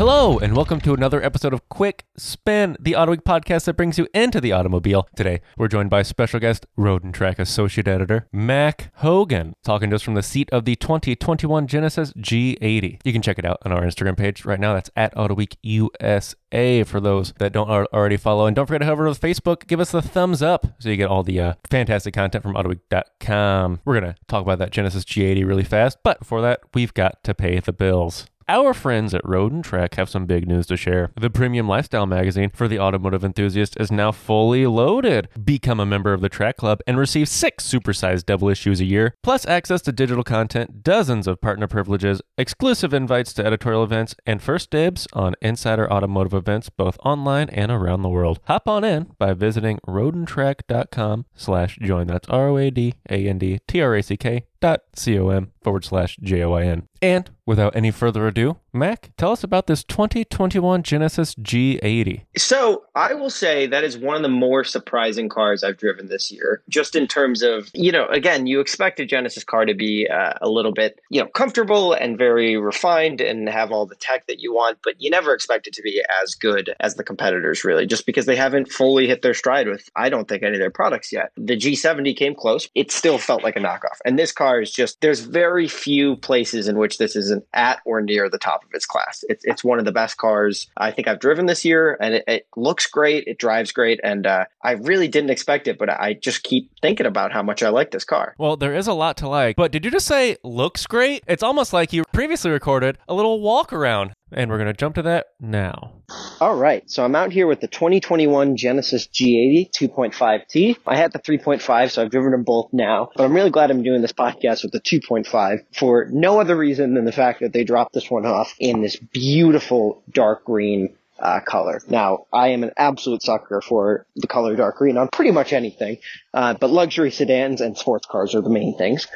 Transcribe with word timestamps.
Hello, 0.00 0.38
and 0.38 0.56
welcome 0.56 0.80
to 0.80 0.94
another 0.94 1.22
episode 1.22 1.52
of 1.52 1.68
Quick 1.68 2.06
Spin, 2.16 2.74
the 2.80 2.96
Auto 2.96 3.10
Week 3.10 3.22
podcast 3.22 3.66
that 3.66 3.76
brings 3.76 3.98
you 3.98 4.08
into 4.14 4.40
the 4.40 4.50
automobile. 4.50 5.06
Today, 5.14 5.42
we're 5.58 5.68
joined 5.68 5.90
by 5.90 6.00
special 6.00 6.40
guest, 6.40 6.64
Road 6.74 7.04
and 7.04 7.12
Track 7.12 7.38
Associate 7.38 7.86
Editor, 7.86 8.26
Mack 8.32 8.92
Hogan, 9.00 9.52
talking 9.62 9.90
to 9.90 9.96
us 9.96 10.02
from 10.02 10.14
the 10.14 10.22
seat 10.22 10.48
of 10.52 10.64
the 10.64 10.74
2021 10.74 11.66
Genesis 11.66 12.14
G80. 12.14 13.00
You 13.04 13.12
can 13.12 13.20
check 13.20 13.38
it 13.38 13.44
out 13.44 13.58
on 13.62 13.72
our 13.72 13.82
Instagram 13.82 14.16
page 14.16 14.46
right 14.46 14.58
now. 14.58 14.72
That's 14.72 14.88
at 14.96 15.14
Auto 15.18 15.34
Week 15.34 15.58
USA 15.60 16.82
for 16.84 16.98
those 16.98 17.34
that 17.38 17.52
don't 17.52 17.68
already 17.68 18.16
follow. 18.16 18.46
And 18.46 18.56
don't 18.56 18.64
forget 18.64 18.80
to 18.80 18.86
hover 18.86 19.06
over 19.06 19.14
to 19.14 19.20
Facebook, 19.20 19.66
give 19.66 19.80
us 19.80 19.92
a 19.92 20.00
thumbs 20.00 20.40
up 20.40 20.66
so 20.78 20.88
you 20.88 20.96
get 20.96 21.10
all 21.10 21.22
the 21.22 21.38
uh, 21.38 21.54
fantastic 21.68 22.14
content 22.14 22.42
from 22.42 22.54
AutoWeek.com. 22.54 23.80
We're 23.84 24.00
going 24.00 24.14
to 24.14 24.18
talk 24.28 24.40
about 24.40 24.60
that 24.60 24.70
Genesis 24.70 25.04
G80 25.04 25.46
really 25.46 25.62
fast, 25.62 25.98
but 26.02 26.20
before 26.20 26.40
that, 26.40 26.62
we've 26.72 26.94
got 26.94 27.22
to 27.24 27.34
pay 27.34 27.60
the 27.60 27.74
bills. 27.74 28.24
Our 28.50 28.74
friends 28.74 29.14
at 29.14 29.24
Road 29.24 29.52
and 29.52 29.64
Track 29.64 29.94
have 29.94 30.10
some 30.10 30.26
big 30.26 30.48
news 30.48 30.66
to 30.66 30.76
share. 30.76 31.12
The 31.14 31.30
premium 31.30 31.68
lifestyle 31.68 32.04
magazine 32.04 32.50
for 32.50 32.66
the 32.66 32.80
automotive 32.80 33.24
enthusiast 33.24 33.76
is 33.78 33.92
now 33.92 34.10
fully 34.10 34.66
loaded. 34.66 35.28
Become 35.44 35.78
a 35.78 35.86
member 35.86 36.12
of 36.12 36.20
the 36.20 36.28
Track 36.28 36.56
Club 36.56 36.80
and 36.84 36.98
receive 36.98 37.28
six 37.28 37.64
supersized 37.64 38.26
double 38.26 38.48
issues 38.48 38.80
a 38.80 38.84
year, 38.84 39.14
plus 39.22 39.46
access 39.46 39.82
to 39.82 39.92
digital 39.92 40.24
content, 40.24 40.82
dozens 40.82 41.28
of 41.28 41.40
partner 41.40 41.68
privileges, 41.68 42.20
exclusive 42.36 42.92
invites 42.92 43.32
to 43.34 43.46
editorial 43.46 43.84
events, 43.84 44.16
and 44.26 44.42
first 44.42 44.70
dibs 44.70 45.06
on 45.12 45.36
insider 45.40 45.88
automotive 45.88 46.34
events 46.34 46.70
both 46.70 46.98
online 47.04 47.48
and 47.50 47.70
around 47.70 48.02
the 48.02 48.08
world. 48.08 48.40
Hop 48.48 48.66
on 48.66 48.82
in 48.82 49.12
by 49.16 49.32
visiting 49.32 49.78
roadandtrack.com 49.86 51.26
slash 51.36 51.78
join. 51.80 52.08
That's 52.08 52.28
R-O-A-D-A-N-D-T-R-A-C-K 52.28 54.44
dot 54.60 54.82
C-O-M 54.94 55.52
forward 55.62 55.84
slash 55.84 56.16
J-O-I-N. 56.22 56.86
And 57.02 57.30
without 57.46 57.74
any 57.74 57.90
further 57.90 58.26
ado, 58.26 58.58
Mack, 58.72 59.10
tell 59.16 59.32
us 59.32 59.42
about 59.42 59.66
this 59.66 59.82
2021 59.84 60.82
Genesis 60.82 61.34
G80. 61.34 62.22
So 62.36 62.84
I 62.94 63.14
will 63.14 63.30
say 63.30 63.66
that 63.66 63.82
is 63.82 63.98
one 63.98 64.14
of 64.14 64.22
the 64.22 64.28
more 64.28 64.62
surprising 64.62 65.28
cars 65.28 65.64
I've 65.64 65.76
driven 65.76 66.08
this 66.08 66.30
year, 66.30 66.62
just 66.68 66.94
in 66.94 67.08
terms 67.08 67.42
of, 67.42 67.68
you 67.74 67.90
know, 67.90 68.06
again, 68.06 68.46
you 68.46 68.60
expect 68.60 69.00
a 69.00 69.06
Genesis 69.06 69.42
car 69.42 69.64
to 69.64 69.74
be 69.74 70.08
uh, 70.08 70.34
a 70.40 70.48
little 70.48 70.72
bit, 70.72 71.00
you 71.10 71.20
know, 71.20 71.26
comfortable 71.28 71.92
and 71.92 72.16
very 72.16 72.56
refined 72.56 73.20
and 73.20 73.48
have 73.48 73.72
all 73.72 73.86
the 73.86 73.96
tech 73.96 74.26
that 74.28 74.38
you 74.38 74.54
want, 74.54 74.78
but 74.84 74.94
you 75.00 75.10
never 75.10 75.34
expect 75.34 75.66
it 75.66 75.74
to 75.74 75.82
be 75.82 76.02
as 76.22 76.34
good 76.36 76.74
as 76.78 76.94
the 76.94 77.04
competitors, 77.04 77.64
really, 77.64 77.86
just 77.86 78.06
because 78.06 78.26
they 78.26 78.36
haven't 78.36 78.70
fully 78.70 79.08
hit 79.08 79.22
their 79.22 79.34
stride 79.34 79.66
with, 79.66 79.88
I 79.96 80.08
don't 80.08 80.28
think, 80.28 80.44
any 80.44 80.54
of 80.54 80.60
their 80.60 80.70
products 80.70 81.12
yet. 81.12 81.32
The 81.36 81.56
G70 81.56 82.16
came 82.16 82.36
close. 82.36 82.68
It 82.76 82.92
still 82.92 83.18
felt 83.18 83.42
like 83.42 83.56
a 83.56 83.60
knockoff. 83.60 83.98
And 84.04 84.16
this 84.16 84.30
car 84.30 84.60
is 84.60 84.70
just, 84.70 85.00
there's 85.00 85.20
very 85.20 85.66
few 85.66 86.16
places 86.16 86.68
in 86.68 86.78
which 86.78 86.98
this 86.98 87.16
isn't 87.16 87.44
at 87.52 87.80
or 87.84 88.00
near 88.00 88.28
the 88.28 88.38
top 88.38 88.59
of 88.62 88.70
its 88.72 88.86
class. 88.86 89.24
It's, 89.28 89.44
it's 89.44 89.64
one 89.64 89.78
of 89.78 89.84
the 89.84 89.92
best 89.92 90.16
cars 90.16 90.68
I 90.76 90.90
think 90.90 91.08
I've 91.08 91.20
driven 91.20 91.46
this 91.46 91.64
year, 91.64 91.96
and 92.00 92.14
it, 92.14 92.24
it 92.26 92.46
looks 92.56 92.86
great. 92.86 93.24
It 93.26 93.38
drives 93.38 93.72
great, 93.72 94.00
and 94.02 94.26
uh, 94.26 94.44
I 94.62 94.72
really 94.72 95.08
didn't 95.08 95.30
expect 95.30 95.68
it, 95.68 95.78
but 95.78 95.90
I 95.90 96.14
just 96.14 96.42
keep 96.42 96.70
thinking 96.80 97.06
about 97.06 97.32
how 97.32 97.42
much 97.42 97.62
I 97.62 97.68
like 97.68 97.90
this 97.90 98.04
car. 98.04 98.34
Well, 98.38 98.56
there 98.56 98.74
is 98.74 98.86
a 98.86 98.92
lot 98.92 99.16
to 99.18 99.28
like, 99.28 99.56
but 99.56 99.72
did 99.72 99.84
you 99.84 99.90
just 99.90 100.06
say 100.06 100.36
looks 100.42 100.86
great? 100.86 101.22
It's 101.26 101.42
almost 101.42 101.72
like 101.72 101.92
you 101.92 102.04
previously 102.12 102.50
recorded 102.50 102.98
a 103.08 103.14
little 103.14 103.40
walk 103.40 103.72
around, 103.72 104.12
and 104.32 104.50
we're 104.50 104.58
going 104.58 104.66
to 104.68 104.72
jump 104.72 104.94
to 104.96 105.02
that 105.02 105.28
now. 105.40 105.92
All 106.40 106.56
right, 106.56 106.88
so 106.90 107.04
I'm 107.04 107.14
out 107.14 107.32
here 107.32 107.46
with 107.46 107.60
the 107.60 107.68
2021 107.68 108.56
Genesis 108.56 109.06
G80 109.08 109.70
2.5T. 109.70 110.76
I 110.86 110.96
had 110.96 111.12
the 111.12 111.18
3.5, 111.18 111.90
so 111.90 112.02
I've 112.02 112.10
driven 112.10 112.32
them 112.32 112.44
both 112.44 112.72
now, 112.72 113.10
but 113.14 113.24
I'm 113.24 113.34
really 113.34 113.50
glad 113.50 113.70
I'm 113.70 113.82
doing 113.82 114.02
this 114.02 114.12
podcast 114.12 114.62
with 114.62 114.72
the 114.72 114.80
2.5 114.80 115.58
for 115.74 116.06
no 116.10 116.40
other 116.40 116.56
reason 116.56 116.94
than 116.94 117.04
the 117.04 117.12
fact 117.12 117.40
that 117.40 117.52
they 117.52 117.64
dropped 117.64 117.92
this 117.92 118.10
one 118.10 118.26
off 118.26 118.54
in 118.58 118.82
this 118.82 118.96
beautiful 118.96 120.02
dark 120.10 120.44
green 120.44 120.96
uh, 121.20 121.40
color. 121.40 121.80
Now, 121.88 122.26
I 122.32 122.48
am 122.48 122.62
an 122.64 122.72
absolute 122.76 123.22
sucker 123.22 123.60
for 123.60 124.06
the 124.16 124.26
color 124.26 124.56
dark 124.56 124.76
green 124.76 124.96
on 124.96 125.08
pretty 125.08 125.30
much 125.30 125.52
anything, 125.52 125.98
uh, 126.32 126.54
but 126.54 126.70
luxury 126.70 127.10
sedans 127.10 127.60
and 127.60 127.76
sports 127.76 128.06
cars 128.06 128.34
are 128.34 128.40
the 128.40 128.50
main 128.50 128.76
things. 128.76 129.06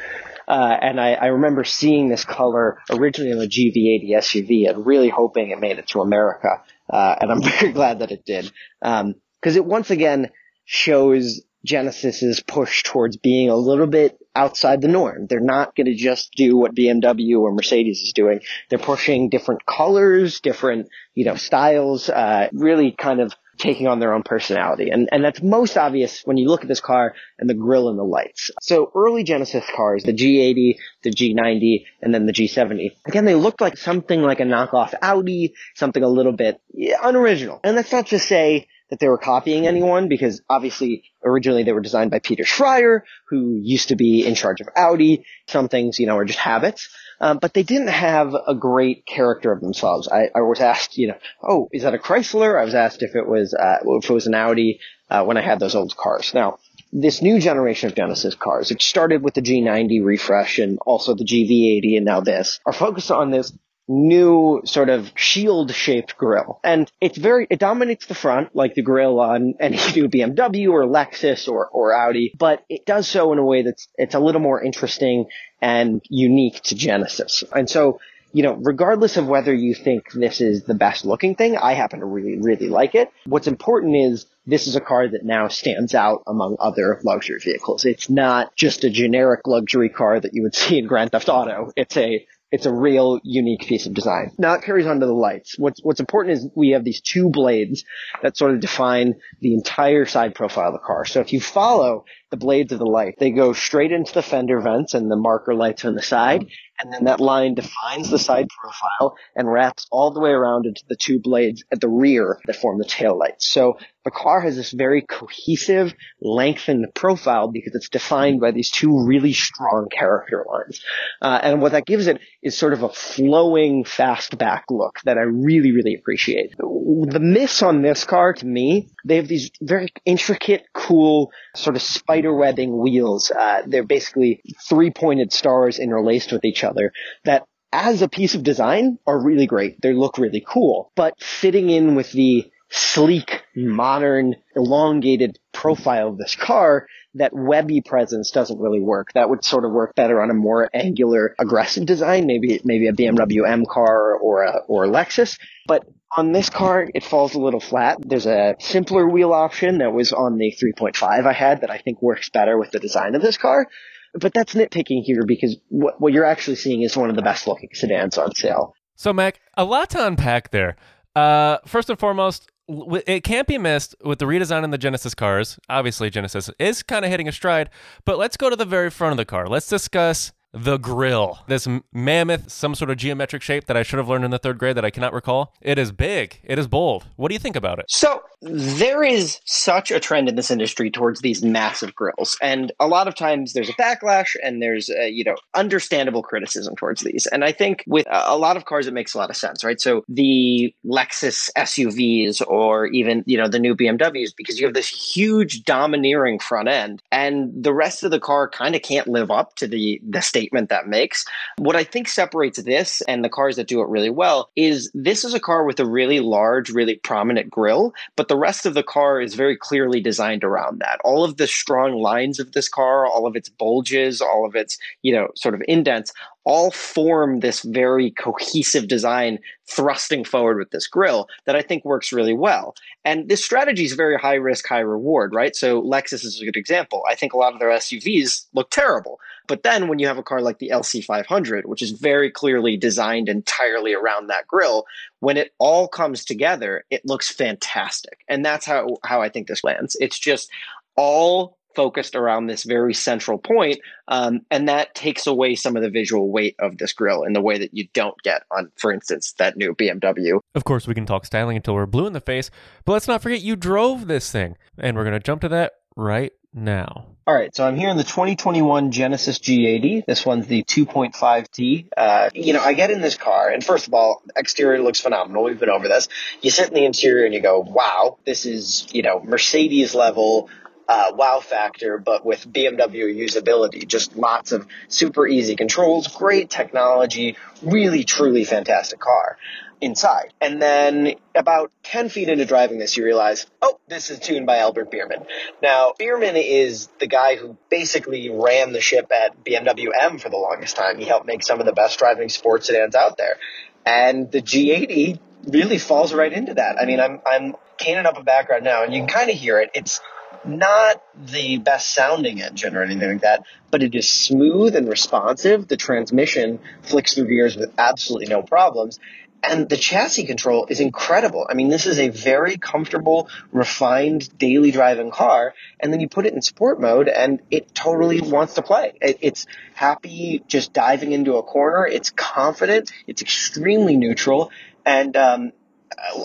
Uh, 0.47 0.77
and 0.81 1.00
I, 1.00 1.15
I 1.15 1.27
remember 1.27 1.65
seeing 1.65 2.09
this 2.09 2.25
color 2.25 2.78
originally 2.91 3.32
on 3.32 3.38
the 3.38 3.49
GV80 3.49 4.10
SUV 4.19 4.69
and 4.69 4.87
really 4.87 5.09
hoping 5.09 5.50
it 5.50 5.60
made 5.60 5.78
it 5.78 5.88
to 5.88 6.00
America. 6.00 6.62
Uh, 6.88 7.16
and 7.21 7.32
I'm 7.32 7.43
very 7.59 7.72
glad 7.72 8.00
that 8.00 8.10
it 8.10 8.25
did. 8.25 8.50
Um, 8.82 9.15
cause 9.43 9.56
it 9.56 9.65
once 9.65 9.91
again 9.91 10.31
shows 10.65 11.43
Genesis's 11.65 12.41
push 12.41 12.82
towards 12.82 13.16
being 13.16 13.49
a 13.49 13.56
little 13.56 13.87
bit 13.87 14.19
outside 14.37 14.82
the 14.82 14.88
norm. 14.88 15.27
They're 15.27 15.41
not 15.41 15.75
going 15.75 15.87
to 15.87 15.94
just 15.94 16.32
do 16.32 16.56
what 16.56 16.75
BMW 16.75 17.38
or 17.38 17.53
Mercedes 17.55 18.03
is 18.03 18.12
doing. 18.12 18.41
They're 18.69 18.78
pushing 18.78 19.31
different 19.31 19.65
colors, 19.65 20.41
different, 20.41 20.88
you 21.15 21.25
know, 21.25 21.37
styles, 21.37 22.09
uh, 22.11 22.49
really 22.53 22.93
kind 22.93 23.21
of 23.21 23.34
taking 23.64 23.88
on 23.88 23.98
their 23.98 24.12
own 24.12 24.22
personality. 24.22 24.91
And, 24.91 25.08
and 25.10 25.25
that's 25.25 25.42
most 25.42 25.78
obvious 25.78 26.20
when 26.25 26.36
you 26.36 26.48
look 26.48 26.62
at 26.62 26.69
this 26.69 26.80
car 26.80 27.14
and 27.38 27.48
the 27.48 27.54
grill 27.54 27.88
and 27.88 27.98
the 27.98 28.04
lights. 28.04 28.50
So 28.60 28.92
early 28.94 29.25
Genesis 29.25 29.64
cars, 29.75 30.04
the 30.04 30.12
G80, 30.12 30.76
the 31.02 31.10
G90, 31.10 31.86
and 32.02 32.14
then 32.14 32.26
the 32.26 32.32
G70, 32.32 32.91
again, 33.06 33.25
they 33.25 33.34
looked 33.34 33.62
like 33.62 33.78
something 33.78 34.20
like 34.20 34.41
a 34.41 34.44
knockoff 34.44 34.92
Audi, 35.00 35.54
something 35.75 36.02
a 36.02 36.08
little 36.08 36.32
bit 36.32 36.60
unoriginal. 37.02 37.60
And 37.64 37.76
that's 37.76 37.91
not 37.91 38.08
to 38.08 38.19
say 38.19 38.69
that 38.90 39.00
they 39.00 39.08
were 39.08 39.18
copying 39.18 39.66
anyone 39.66 40.08
because 40.08 40.42
obviously 40.48 41.04
originally 41.24 41.62
they 41.62 41.72
were 41.72 41.80
designed 41.80 42.10
by 42.10 42.18
Peter 42.18 42.44
Schreier, 42.44 43.02
who 43.28 43.58
used 43.62 43.88
to 43.88 43.96
be 43.96 44.26
in 44.26 44.34
charge 44.34 44.60
of 44.60 44.68
Audi. 44.76 45.24
Some 45.48 45.68
things, 45.68 45.98
you 45.98 46.06
know, 46.06 46.18
are 46.18 46.24
just 46.24 46.38
habits. 46.38 46.88
Um, 47.20 47.38
but 47.38 47.54
they 47.54 47.62
didn't 47.62 47.88
have 47.88 48.34
a 48.34 48.54
great 48.54 49.06
character 49.06 49.52
of 49.52 49.60
themselves. 49.60 50.08
I, 50.08 50.28
I, 50.34 50.40
was 50.40 50.60
asked, 50.60 50.98
you 50.98 51.08
know, 51.08 51.18
oh, 51.42 51.68
is 51.72 51.82
that 51.82 51.94
a 51.94 51.98
Chrysler? 51.98 52.60
I 52.60 52.64
was 52.64 52.74
asked 52.74 53.02
if 53.02 53.14
it 53.14 53.26
was, 53.26 53.54
uh, 53.54 53.78
if 53.84 54.10
it 54.10 54.12
was 54.12 54.26
an 54.26 54.34
Audi, 54.34 54.80
uh, 55.08 55.24
when 55.24 55.36
I 55.36 55.42
had 55.42 55.60
those 55.60 55.74
old 55.74 55.96
cars. 55.96 56.34
Now, 56.34 56.58
this 56.92 57.22
new 57.22 57.40
generation 57.40 57.88
of 57.88 57.96
Genesis 57.96 58.34
cars, 58.34 58.70
it 58.70 58.82
started 58.82 59.22
with 59.22 59.34
the 59.34 59.42
G90 59.42 60.04
refresh 60.04 60.58
and 60.58 60.78
also 60.84 61.14
the 61.14 61.24
GV80 61.24 61.96
and 61.96 62.04
now 62.04 62.20
this, 62.20 62.60
are 62.66 62.72
focused 62.72 63.10
on 63.10 63.30
this 63.30 63.52
new 63.88 64.62
sort 64.64 64.88
of 64.88 65.12
shield 65.14 65.72
shaped 65.72 66.16
grille. 66.16 66.60
And 66.64 66.90
it's 67.00 67.18
very, 67.18 67.46
it 67.50 67.58
dominates 67.58 68.06
the 68.06 68.14
front 68.14 68.54
like 68.54 68.74
the 68.74 68.82
grille 68.82 69.20
on 69.20 69.54
any 69.60 69.76
new 69.94 70.08
BMW 70.08 70.70
or 70.70 70.84
Lexus 70.84 71.48
or, 71.48 71.66
or 71.68 71.94
Audi, 71.94 72.32
but 72.38 72.64
it 72.68 72.86
does 72.86 73.08
so 73.08 73.32
in 73.32 73.38
a 73.38 73.44
way 73.44 73.62
that's, 73.62 73.88
it's 73.96 74.14
a 74.14 74.20
little 74.20 74.40
more 74.40 74.62
interesting 74.62 75.26
and 75.60 76.02
unique 76.08 76.60
to 76.62 76.74
Genesis. 76.74 77.44
And 77.54 77.68
so, 77.68 78.00
you 78.32 78.42
know, 78.42 78.54
regardless 78.54 79.16
of 79.16 79.28
whether 79.28 79.54
you 79.54 79.74
think 79.74 80.10
this 80.12 80.40
is 80.40 80.64
the 80.64 80.74
best 80.74 81.04
looking 81.04 81.36
thing, 81.36 81.56
I 81.56 81.74
happen 81.74 82.00
to 82.00 82.06
really, 82.06 82.38
really 82.38 82.68
like 82.68 82.96
it. 82.96 83.10
What's 83.26 83.46
important 83.46 83.94
is 83.94 84.26
this 84.46 84.66
is 84.66 84.74
a 84.74 84.80
car 84.80 85.06
that 85.08 85.24
now 85.24 85.48
stands 85.48 85.94
out 85.94 86.24
among 86.26 86.56
other 86.58 87.00
luxury 87.04 87.38
vehicles. 87.38 87.84
It's 87.84 88.10
not 88.10 88.54
just 88.56 88.82
a 88.82 88.90
generic 88.90 89.46
luxury 89.46 89.88
car 89.88 90.18
that 90.18 90.34
you 90.34 90.42
would 90.42 90.54
see 90.56 90.78
in 90.78 90.86
Grand 90.86 91.12
Theft 91.12 91.28
Auto. 91.28 91.70
It's 91.76 91.96
a 91.96 92.26
it's 92.50 92.66
a 92.66 92.72
real 92.72 93.21
unique 93.25 93.62
piece 93.62 93.87
of 93.87 93.94
design. 93.94 94.31
Now 94.38 94.55
it 94.55 94.62
carries 94.62 94.87
on 94.87 95.00
to 95.00 95.06
the 95.06 95.12
lights. 95.12 95.59
What's, 95.59 95.81
what's 95.82 96.00
important 96.00 96.37
is 96.37 96.49
we 96.55 96.71
have 96.71 96.84
these 96.84 97.00
two 97.00 97.28
blades 97.31 97.84
that 98.22 98.37
sort 98.37 98.53
of 98.53 98.60
define 98.60 99.15
the 99.41 99.55
entire 99.55 100.06
side 100.06 100.34
profile 100.34 100.69
of 100.69 100.75
the 100.75 100.78
car. 100.78 101.05
So 101.05 101.21
if 101.21 101.32
you 101.32 101.41
follow 101.41 102.05
the 102.34 102.44
blades 102.44 102.72
of 102.72 102.80
the 102.80 102.84
light, 102.84 103.14
they 103.18 103.30
go 103.30 103.52
straight 103.52 103.92
into 103.92 104.12
the 104.12 104.22
fender 104.22 104.60
vents 104.60 104.94
and 104.94 105.08
the 105.08 105.16
marker 105.16 105.54
lights 105.54 105.84
on 105.84 105.94
the 105.94 106.02
side. 106.02 106.46
And 106.82 106.92
then 106.92 107.04
that 107.04 107.20
line 107.20 107.54
defines 107.54 108.10
the 108.10 108.18
side 108.18 108.48
profile 108.48 109.16
and 109.36 109.50
wraps 109.50 109.86
all 109.92 110.10
the 110.10 110.18
way 110.18 110.30
around 110.30 110.66
into 110.66 110.82
the 110.88 110.96
two 110.96 111.20
blades 111.20 111.62
at 111.72 111.80
the 111.80 111.88
rear 111.88 112.40
that 112.46 112.56
form 112.56 112.78
the 112.78 112.84
tail 112.84 113.16
lights. 113.16 113.48
So 113.48 113.78
the 114.04 114.10
car 114.10 114.40
has 114.40 114.56
this 114.56 114.72
very 114.72 115.02
cohesive, 115.02 115.94
lengthened 116.20 116.86
profile 116.94 117.48
because 117.48 117.75
it's 117.75 117.88
defined 117.88 118.40
by 118.40 118.50
these 118.50 118.70
two 118.70 119.06
really 119.06 119.32
strong 119.32 119.88
character 119.90 120.44
lines. 120.50 120.80
Uh, 121.22 121.38
and 121.42 121.62
what 121.62 121.72
that 121.72 121.87
gives 121.87 122.06
it 122.08 122.20
is 122.42 122.58
sort 122.58 122.72
of 122.72 122.82
a 122.82 122.88
flowing, 122.88 123.84
fastback 123.84 124.62
look 124.69 124.98
that 125.04 125.16
I 125.16 125.22
really, 125.22 125.72
really 125.72 125.94
appreciate. 125.94 126.56
The 126.58 127.20
miss 127.20 127.62
on 127.62 127.82
this 127.82 128.04
car, 128.04 128.32
to 128.32 128.46
me, 128.46 128.88
they 129.04 129.16
have 129.16 129.28
these 129.28 129.50
very 129.62 129.92
intricate, 130.04 130.64
cool, 130.75 131.30
sort 131.54 131.76
of 131.76 131.82
spider 131.82 132.24
webbing 132.32 132.79
wheels. 132.79 133.31
Uh, 133.31 133.62
they're 133.67 133.82
basically 133.82 134.41
three 134.69 134.91
pointed 134.91 135.32
stars 135.32 135.79
interlaced 135.79 136.32
with 136.32 136.44
each 136.44 136.65
other 136.65 136.93
that 137.25 137.44
as 137.73 138.03
a 138.03 138.09
piece 138.09 138.37
of 138.37 138.44
design 138.44 138.99
are 139.06 139.21
really 139.21 139.47
great. 139.47 139.81
They 139.82 139.93
look 139.93 140.17
really 140.17 140.44
cool, 140.47 140.93
but 140.94 141.21
fitting 141.21 141.71
in 141.71 141.97
with 141.97 142.12
the 142.12 142.50
sleek, 142.71 143.43
modern, 143.55 144.37
elongated 144.55 145.38
profile 145.53 146.09
of 146.09 146.19
this 146.19 146.37
car, 146.37 146.87
that 147.15 147.32
webby 147.32 147.81
presence 147.81 148.31
doesn't 148.31 148.61
really 148.61 148.81
work. 148.81 149.12
That 149.15 149.31
would 149.31 149.44
sort 149.44 149.65
of 149.65 149.73
work 149.73 149.94
better 149.94 150.21
on 150.21 150.31
a 150.31 150.35
more 150.35 150.69
angular, 150.75 151.35
aggressive 151.38 151.87
design, 151.87 152.26
maybe 152.26 152.61
maybe 152.65 152.88
a 152.88 152.93
BMW 152.93 153.49
M 153.49 153.65
car 153.67 154.15
or 154.15 154.43
a 154.43 154.59
or 154.67 154.85
a 154.85 154.88
Lexus. 154.88 155.38
But 155.67 155.85
on 156.16 156.32
this 156.32 156.49
car, 156.50 156.88
it 156.94 157.05
falls 157.05 157.34
a 157.34 157.40
little 157.40 157.61
flat. 157.61 157.99
There's 158.00 158.26
a 158.26 158.56
simpler 158.61 159.08
wheel 159.08 159.32
option 159.32 159.78
that 159.78 159.93
was 159.93 160.12
on 160.12 160.38
the 160.38 160.52
3.5 160.52 161.26
I 161.26 161.32
had 161.32 161.62
that 161.62 161.70
I 161.70 161.78
think 161.78 162.00
works 162.00 162.31
better 162.31 162.56
with 162.58 162.70
the 162.70 162.78
design 162.78 163.14
of 163.14 163.22
this 163.22 163.37
car. 163.37 163.66
But 164.14 164.32
that's 164.32 164.55
nitpicking 164.55 165.02
here 165.02 165.25
because 165.26 165.56
what, 165.69 166.00
what 166.00 166.12
you're 166.12 166.25
actually 166.25 166.56
seeing 166.56 166.82
is 166.82 166.96
one 166.96 167.11
of 167.11 167.16
the 167.16 167.22
best 167.22 167.49
looking 167.49 167.70
sedans 167.72 168.16
on 168.16 168.32
sale. 168.34 168.75
So, 168.94 169.12
Mack, 169.12 169.40
a 169.56 169.64
lot 169.64 169.90
to 169.90 170.06
unpack 170.06 170.52
there. 170.52 170.76
Uh, 171.16 171.58
first 171.66 171.90
and 171.90 171.99
foremost, 171.99 172.49
it 172.69 173.25
can't 173.25 173.49
be 173.49 173.58
missed 173.58 173.96
with 174.05 174.20
the 174.20 174.25
redesign 174.25 174.62
in 174.62 174.70
the 174.70 174.78
Genesis 174.78 175.14
cars. 175.14 175.58
Obviously, 175.69 176.11
Genesis 176.11 176.49
is 176.61 176.84
kind 176.84 177.05
of 177.05 177.11
hitting 177.11 177.26
a 177.26 177.32
stride, 177.32 177.70
but 178.05 178.19
let's 178.19 178.37
go 178.37 178.49
to 178.49 178.56
the 178.56 178.64
very 178.64 178.88
front 178.88 179.12
of 179.12 179.16
the 179.16 179.25
car. 179.25 179.49
Let's 179.49 179.69
discuss 179.69 180.32
the 180.54 180.78
grill. 180.78 181.40
This 181.48 181.68
mammoth, 181.92 182.50
some 182.50 182.74
sort 182.74 182.90
of 182.90 182.96
geometric 182.96 183.42
shape 183.42 183.66
that 183.66 183.76
I 183.76 183.82
should 183.82 183.98
have 183.98 184.08
learned 184.08 184.24
in 184.24 184.30
the 184.30 184.38
third 184.38 184.58
grade 184.58 184.76
that 184.76 184.84
I 184.84 184.90
cannot 184.90 185.12
recall. 185.12 185.52
It 185.60 185.78
is 185.78 185.92
big. 185.92 186.40
It 186.44 186.58
is 186.58 186.68
bold. 186.68 187.04
What 187.16 187.28
do 187.28 187.34
you 187.34 187.40
think 187.40 187.56
about 187.56 187.78
it? 187.78 187.86
So 187.88 188.22
there 188.40 189.02
is 189.02 189.40
such 189.46 189.90
a 189.90 189.98
trend 189.98 190.28
in 190.28 190.36
this 190.36 190.50
industry 190.50 190.90
towards 190.90 191.20
these 191.20 191.42
massive 191.42 191.94
grills, 191.94 192.36
and 192.40 192.72
a 192.78 192.86
lot 192.86 193.08
of 193.08 193.14
times 193.14 193.52
there's 193.52 193.68
a 193.68 193.74
backlash 193.74 194.36
and 194.42 194.62
there's 194.62 194.90
a, 194.90 195.08
you 195.08 195.24
know 195.24 195.36
understandable 195.54 196.22
criticism 196.22 196.76
towards 196.76 197.02
these. 197.02 197.26
And 197.26 197.44
I 197.44 197.52
think 197.52 197.84
with 197.86 198.06
a 198.10 198.36
lot 198.36 198.56
of 198.56 198.66
cars, 198.66 198.86
it 198.86 198.94
makes 198.94 199.14
a 199.14 199.18
lot 199.18 199.30
of 199.30 199.36
sense, 199.36 199.64
right? 199.64 199.80
So 199.80 200.04
the 200.08 200.74
Lexus 200.84 201.50
SUVs 201.56 202.42
or 202.46 202.86
even 202.86 203.24
you 203.26 203.38
know 203.38 203.48
the 203.48 203.58
new 203.58 203.74
BMWs, 203.74 204.30
because 204.36 204.60
you 204.60 204.66
have 204.66 204.74
this 204.74 204.88
huge 204.88 205.64
domineering 205.64 206.38
front 206.38 206.68
end, 206.68 207.02
and 207.10 207.50
the 207.56 207.74
rest 207.74 208.04
of 208.04 208.10
the 208.10 208.20
car 208.20 208.48
kind 208.48 208.76
of 208.76 208.82
can't 208.82 209.08
live 209.08 209.30
up 209.30 209.56
to 209.56 209.66
the 209.66 210.00
the 210.06 210.20
statement 210.44 210.69
that 210.69 210.87
makes. 210.87 211.25
What 211.58 211.76
I 211.76 211.85
think 211.85 212.08
separates 212.08 212.62
this 212.62 213.00
and 213.02 213.25
the 213.25 213.29
cars 213.29 213.56
that 213.56 213.67
do 213.67 213.81
it 213.81 213.88
really 213.88 214.11
well 214.11 214.50
is 214.56 214.91
this 214.94 215.25
is 215.25 215.32
a 215.32 215.41
car 215.41 215.64
with 215.64 215.81
a 215.81 215.87
really 215.87 216.20
large, 216.20 216.70
really 216.70 216.96
prominent 216.96 217.50
grille, 217.50 217.94
but 218.17 218.29
the 218.29 218.37
rest 218.37 218.67
of 218.67 218.75
the 218.75 218.82
car 218.82 219.20
is 219.20 219.35
very 219.35 219.56
clearly 219.56 220.00
designed 220.00 220.44
around 220.44 220.81
that. 220.81 221.00
All 221.05 221.25
of 221.25 221.38
the 221.38 221.46
strong 221.46 221.94
lines 221.94 222.38
of 222.38 222.52
this 222.52 222.69
car, 222.69 223.06
all 223.06 223.26
of 223.26 223.37
its 223.37 223.49
bulges, 223.49 224.20
all 224.20 224.44
of 224.44 224.55
its, 224.55 224.79
you 225.02 225.14
know, 225.14 225.29
sort 225.35 225.55
of 225.55 225.62
indents, 225.67 226.12
all 226.44 226.70
form 226.70 227.41
this 227.41 227.62
very 227.62 228.11
cohesive 228.11 228.87
design 228.87 229.38
thrusting 229.67 230.25
forward 230.25 230.58
with 230.58 230.70
this 230.70 230.87
grill 230.87 231.26
that 231.46 231.56
I 231.56 231.62
think 231.62 231.85
works 231.85 232.12
really 232.12 232.35
well. 232.35 232.75
And 233.05 233.29
this 233.29 233.44
strategy 233.44 233.85
is 233.85 233.94
very 233.94 234.19
high 234.19 234.35
risk, 234.35 234.67
high 234.69 234.81
reward, 234.81 235.35
right? 235.35 235.56
So 235.56 235.82
Lexus 235.82 236.25
is 236.25 236.41
a 236.41 236.44
good 236.44 236.56
example. 236.56 237.02
I 237.08 237.14
think 237.14 237.32
a 237.32 237.38
lot 237.38 237.55
of 237.55 237.61
their 237.61 237.70
SUVs 237.70 238.44
look 238.52 238.70
terrible. 238.70 239.19
But 239.46 239.62
then 239.62 239.88
when 239.88 239.99
you 239.99 240.06
have 240.06 240.19
a 240.19 240.23
car 240.23 240.41
like 240.41 240.58
the 240.58 240.70
LC500, 240.70 241.67
which 241.67 241.82
is 241.82 241.93
very 241.93 242.31
clearly 242.31 242.76
designed 242.76 243.29
entirely 243.29 243.94
around 243.94 244.26
that 244.29 244.47
grill, 244.47 244.85
when 245.20 245.37
it 245.37 245.55
all 245.58 245.88
comes 245.88 246.25
together, 246.25 246.85
it 246.90 247.02
looks 247.05 247.31
fantastic. 247.31 248.20
And 248.29 248.44
that's 248.44 248.67
how, 248.67 248.99
how 249.05 249.23
I 249.23 249.29
think 249.29 249.49
this 249.49 249.64
lands. 249.64 249.97
It's 250.00 250.19
just 250.19 250.50
all 250.97 251.58
focused 251.75 252.15
around 252.15 252.47
this 252.47 252.65
very 252.65 252.94
central 252.94 253.38
point, 253.38 253.81
um, 254.09 254.43
and 254.50 254.69
that 254.69 254.94
takes 254.94 255.26
away 255.26 255.55
some 255.55 255.76
of 255.76 255.82
the 255.82 255.91
visual 255.91 256.31
weight 256.31 256.56
of 256.59 256.79
this 256.79 256.93
grill 256.93 257.25
in 257.25 257.32
the 257.32 257.41
way 257.41 257.59
that 257.59 257.75
you 257.75 257.88
don't 257.93 258.21
get 258.23 258.43
on, 258.50 258.71
for 258.76 258.93
instance, 258.93 259.32
that 259.38 259.56
new 259.56 259.75
BMW. 259.75 260.41
Of 260.55 260.65
course, 260.65 260.87
we 260.87 260.94
can 260.94 261.06
talk 261.06 261.25
styling 261.25 261.56
until 261.56 261.75
we're 261.75 261.87
blue 261.87 262.06
in 262.06 262.12
the 262.12 262.21
face, 262.21 262.50
but 262.85 262.93
let's 262.93 263.09
not 263.09 263.23
forget 263.23 263.41
you 263.41 263.56
drove 263.56 264.06
this 264.06 264.31
thing, 264.31 264.56
and 264.79 264.97
we're 264.97 265.05
going 265.05 265.15
to 265.15 265.21
jump 265.21 265.41
to 265.43 265.49
that 265.49 265.75
right 265.97 266.32
now. 266.53 267.06
All 267.26 267.35
right, 267.35 267.56
so 267.56 267.67
I'm 267.67 267.76
here 267.76 267.88
in 267.88 267.97
the 267.97 268.05
2021 268.05 268.91
Genesis 268.91 269.38
G80. 269.38 270.05
This 270.05 270.26
one's 270.26 270.47
the 270.47 270.62
2.5T. 270.62 271.88
Uh, 271.97 272.29
you 272.35 272.53
know, 272.53 272.61
I 272.61 272.75
get 272.75 272.91
in 272.91 273.00
this 273.00 273.17
car, 273.17 273.49
and 273.49 273.65
first 273.65 273.87
of 273.88 273.94
all, 273.94 274.23
exterior 274.37 274.82
looks 274.82 275.00
phenomenal. 275.00 275.44
We've 275.44 275.59
been 275.59 275.71
over 275.71 275.88
this. 275.88 276.09
You 276.43 276.50
sit 276.50 276.69
in 276.69 276.75
the 276.75 276.85
interior 276.85 277.25
and 277.25 277.32
you 277.32 277.41
go, 277.41 277.61
wow, 277.61 278.19
this 278.26 278.44
is, 278.44 278.87
you 278.93 279.00
know, 279.00 279.21
Mercedes 279.25 279.94
level 279.94 280.50
uh, 280.88 281.12
wow 281.14 281.40
factor, 281.40 281.98
but 281.98 282.25
with 282.25 282.50
BMW 282.50 283.16
usability. 283.16 283.86
Just 283.86 284.16
lots 284.16 284.52
of 284.52 284.66
super 284.88 285.26
easy 285.26 285.56
controls, 285.56 286.08
great 286.08 286.50
technology, 286.50 287.36
really 287.62 288.04
truly 288.04 288.44
fantastic 288.44 289.00
car 289.00 289.38
inside. 289.81 290.32
And 290.40 290.60
then 290.60 291.14
about 291.34 291.70
10 291.84 292.08
feet 292.08 292.28
into 292.28 292.44
driving 292.44 292.78
this, 292.78 292.96
you 292.96 293.04
realize, 293.04 293.46
oh, 293.60 293.78
this 293.88 294.10
is 294.10 294.19
tuned 294.19 294.46
by 294.46 294.58
Albert 294.58 294.90
Biermann. 294.90 295.26
Now, 295.62 295.92
Biermann 295.98 296.36
is 296.36 296.88
the 297.00 297.06
guy 297.06 297.37
who 297.37 297.56
basically 297.70 298.30
ran 298.30 298.72
the 298.72 298.80
ship 298.80 299.10
at 299.12 299.44
BMW 299.44 299.88
M 299.98 300.19
for 300.19 300.28
the 300.28 300.37
longest 300.37 300.76
time. 300.76 300.98
He 300.98 301.04
helped 301.04 301.26
make 301.26 301.42
some 301.42 301.60
of 301.60 301.66
the 301.66 301.72
best 301.72 301.98
driving 301.98 302.28
sports 302.28 302.66
sedans 302.69 302.94
out 302.94 303.16
there. 303.16 303.37
And 303.84 304.30
the 304.30 304.40
G80 304.40 305.19
really 305.48 305.78
falls 305.78 306.14
right 306.14 306.32
into 306.32 306.54
that. 306.54 306.80
I 306.80 306.87
mean, 306.87 307.00
I'm, 307.00 307.20
I'm 307.26 307.54
caning 307.76 308.06
up 308.06 308.19
a 308.19 308.22
background 308.22 308.64
now, 308.64 308.84
and 308.84 308.94
you 308.94 309.00
can 309.00 309.08
kind 309.08 309.30
of 309.30 309.37
hear 309.37 309.58
it. 309.60 309.70
It's 309.75 310.00
not 310.44 311.02
the 311.16 311.58
best 311.58 311.94
sounding 311.94 312.40
engine 312.40 312.76
or 312.76 312.82
anything 312.82 313.12
like 313.12 313.22
that, 313.22 313.44
but 313.70 313.82
it 313.82 313.94
is 313.94 314.08
smooth 314.08 314.76
and 314.76 314.88
responsive. 314.88 315.69
The 315.69 315.76
transmission 315.76 316.60
flicks 316.82 317.14
through 317.14 317.28
gears 317.28 317.56
with 317.56 317.72
absolutely 317.78 318.28
no 318.28 318.42
problems. 318.42 318.98
And 319.46 319.69
the 319.69 319.76
chassis 319.76 320.25
control 320.25 320.66
is 320.70 320.81
incredible. 320.81 321.46
I 321.48 321.54
mean, 321.54 321.69
this 321.69 321.84
is 321.84 321.98
a 321.98 322.08
very 322.08 322.56
comfortable, 322.56 323.28
refined 323.52 324.38
daily 324.38 324.70
driving 324.70 325.10
car. 325.10 325.54
And 325.78 325.92
then 325.92 326.00
you 326.00 326.08
put 326.08 326.25
it 326.25 326.32
in 326.32 326.40
sport 326.40 326.80
mode 326.80 327.08
and 327.08 327.42
it 327.50 327.75
totally 327.75 328.22
wants 328.22 328.54
to 328.54 328.62
play. 328.62 328.92
it's 329.02 329.46
happy 329.75 330.42
just 330.48 330.72
diving 330.72 331.12
into 331.12 331.37
a 331.37 331.42
corner. 331.42 331.87
It's 331.87 332.10
confident. 332.10 332.90
It's 333.06 333.20
extremely 333.20 333.96
neutral. 333.96 334.50
And, 334.87 335.14
um, 335.16 335.52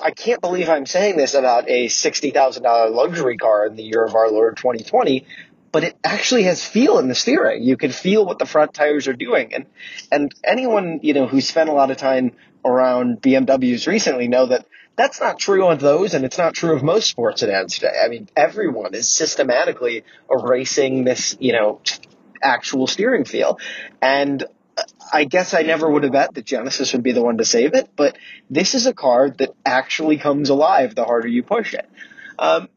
I 0.04 0.12
can't 0.12 0.42
believe 0.42 0.70
I'm 0.70 0.86
saying 0.86 1.18
this 1.18 1.34
about 1.34 1.70
a 1.70 1.88
$60,000 1.88 2.92
luxury 2.94 3.38
car 3.38 3.66
in 3.66 3.76
the 3.76 3.84
year 3.84 4.04
of 4.04 4.16
our 4.16 4.30
Lord 4.30 4.58
2020, 4.58 5.26
but 5.72 5.84
it 5.84 5.98
actually 6.04 6.44
has 6.44 6.64
feel 6.64 7.00
in 7.00 7.08
the 7.08 7.16
steering. 7.16 7.64
You 7.64 7.78
can 7.78 7.92
feel 7.92 8.26
what 8.26 8.40
the 8.40 8.46
front 8.46 8.74
tires 8.74 9.08
are 9.08 9.14
doing. 9.14 9.54
And, 9.54 9.66
and 10.12 10.34
anyone, 10.44 11.00
you 11.04 11.14
know, 11.14 11.28
who 11.28 11.42
spent 11.42 11.70
a 11.70 11.74
lot 11.74 11.92
of 11.92 11.98
time 11.98 12.32
around 12.66 13.22
BMWs 13.22 13.88
recently 13.88 14.28
know 14.28 14.48
that 14.48 14.66
that's 14.96 15.22
not 15.22 15.40
true 15.40 15.66
on 15.68 15.78
those 15.78 16.14
and 16.14 16.26
it's 16.26 16.38
not 16.38 16.54
true 16.54 16.76
of 16.76 16.84
most 16.84 17.10
sports 17.10 17.42
sedans 17.42 17.76
today. 17.76 18.02
I 18.04 18.10
mean, 18.10 18.28
everyone 18.36 18.94
is 18.94 19.08
systematically 19.08 20.04
erasing 20.30 21.06
this, 21.06 21.38
you 21.40 21.54
know, 21.54 21.80
actual 22.42 22.88
steering 22.88 23.26
feel. 23.26 23.60
And 24.02 24.44
I 25.12 25.24
guess 25.24 25.54
I 25.54 25.62
never 25.62 25.90
would 25.90 26.04
have 26.04 26.12
bet 26.12 26.34
that 26.36 26.46
Genesis 26.46 26.94
would 26.94 27.04
be 27.04 27.12
the 27.12 27.22
one 27.22 27.38
to 27.38 27.46
save 27.46 27.74
it, 27.74 27.90
but 27.96 28.18
this 28.50 28.76
is 28.76 28.86
a 28.86 28.94
car 28.94 29.30
that 29.30 29.54
actually 29.66 30.18
comes 30.18 30.50
alive 30.50 30.96
the 30.96 31.06
harder 31.06 31.28
you 31.28 31.44
push 31.44 31.74
it. 31.74 31.90
Um, 32.38 32.70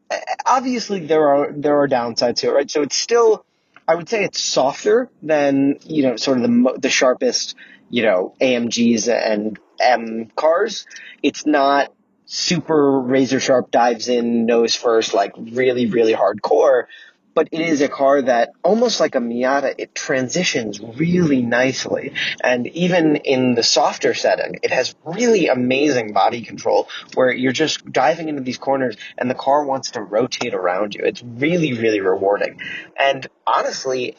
obviously, 0.45 1.05
there 1.05 1.29
are 1.29 1.51
there 1.51 1.79
are 1.81 1.87
downsides 1.87 2.37
to 2.37 2.49
it, 2.49 2.51
right? 2.51 2.71
So 2.71 2.81
it's 2.81 2.97
still, 2.97 3.45
I 3.87 3.95
would 3.95 4.09
say, 4.09 4.23
it's 4.23 4.39
softer 4.39 5.09
than 5.21 5.77
you 5.85 6.03
know, 6.03 6.15
sort 6.17 6.37
of 6.37 6.43
the 6.43 6.77
the 6.79 6.89
sharpest, 6.89 7.55
you 7.89 8.03
know, 8.03 8.35
AMGs 8.41 9.07
and 9.07 9.57
M 9.79 10.29
cars. 10.35 10.85
It's 11.21 11.45
not 11.45 11.93
super 12.25 12.99
razor 12.99 13.39
sharp 13.39 13.71
dives 13.71 14.09
in 14.09 14.45
nose 14.45 14.75
first, 14.75 15.13
like 15.13 15.33
really 15.37 15.85
really 15.85 16.13
hardcore 16.13 16.85
but 17.33 17.49
it 17.51 17.61
is 17.61 17.81
a 17.81 17.87
car 17.87 18.21
that 18.21 18.51
almost 18.63 18.99
like 18.99 19.15
a 19.15 19.19
Miata, 19.19 19.75
it 19.77 19.95
transitions 19.95 20.79
really 20.79 21.41
nicely. 21.41 22.13
And 22.43 22.67
even 22.67 23.17
in 23.17 23.55
the 23.55 23.63
softer 23.63 24.13
setting, 24.13 24.59
it 24.63 24.71
has 24.71 24.95
really 25.03 25.47
amazing 25.47 26.13
body 26.13 26.41
control 26.41 26.89
where 27.15 27.31
you're 27.31 27.51
just 27.51 27.91
diving 27.91 28.29
into 28.29 28.41
these 28.41 28.57
corners 28.57 28.95
and 29.17 29.29
the 29.29 29.35
car 29.35 29.65
wants 29.65 29.91
to 29.91 30.01
rotate 30.01 30.53
around 30.53 30.95
you. 30.95 31.01
It's 31.03 31.23
really, 31.23 31.73
really 31.73 32.01
rewarding. 32.01 32.59
And 32.99 33.27
honestly, 33.45 34.15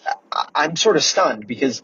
I'm 0.55 0.77
sort 0.77 0.97
of 0.97 1.05
stunned 1.05 1.47
because 1.47 1.83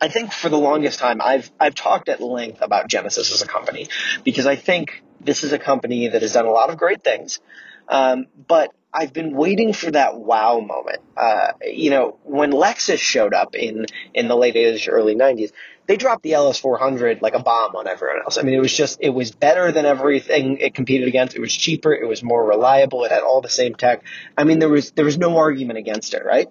I 0.00 0.08
think 0.08 0.32
for 0.32 0.48
the 0.48 0.58
longest 0.58 0.98
time 0.98 1.20
I've 1.20 1.50
I've 1.58 1.74
talked 1.74 2.08
at 2.08 2.20
length 2.20 2.62
about 2.62 2.88
Genesis 2.88 3.32
as 3.32 3.42
a 3.42 3.46
company 3.46 3.88
because 4.22 4.46
I 4.46 4.56
think 4.56 5.02
this 5.20 5.44
is 5.44 5.52
a 5.52 5.58
company 5.58 6.08
that 6.08 6.22
has 6.22 6.32
done 6.32 6.46
a 6.46 6.50
lot 6.50 6.70
of 6.70 6.76
great 6.76 7.02
things. 7.02 7.40
Um, 7.88 8.26
but 8.46 8.72
I've 8.92 9.12
been 9.12 9.36
waiting 9.36 9.72
for 9.72 9.90
that 9.90 10.18
wow 10.18 10.60
moment. 10.60 11.00
Uh, 11.16 11.52
you 11.62 11.90
know, 11.90 12.18
when 12.24 12.52
Lexus 12.52 12.98
showed 12.98 13.34
up 13.34 13.54
in, 13.54 13.86
in 14.14 14.28
the 14.28 14.36
late 14.36 14.54
80s, 14.54 14.88
early 14.90 15.14
90s, 15.14 15.52
they 15.86 15.96
dropped 15.96 16.22
the 16.22 16.32
LS400 16.32 17.20
like 17.20 17.34
a 17.34 17.42
bomb 17.42 17.76
on 17.76 17.86
everyone 17.86 18.20
else. 18.22 18.38
I 18.38 18.42
mean, 18.42 18.54
it 18.54 18.60
was 18.60 18.74
just, 18.74 18.98
it 19.00 19.10
was 19.10 19.30
better 19.30 19.72
than 19.72 19.84
everything 19.84 20.58
it 20.58 20.74
competed 20.74 21.08
against. 21.08 21.36
It 21.36 21.40
was 21.40 21.54
cheaper. 21.54 21.92
It 21.92 22.06
was 22.06 22.22
more 22.22 22.44
reliable. 22.44 23.04
It 23.04 23.12
had 23.12 23.22
all 23.22 23.40
the 23.40 23.48
same 23.48 23.74
tech. 23.74 24.02
I 24.36 24.44
mean, 24.44 24.58
there 24.58 24.68
was, 24.68 24.90
there 24.92 25.04
was 25.04 25.18
no 25.18 25.36
argument 25.36 25.78
against 25.78 26.14
it, 26.14 26.24
right? 26.24 26.48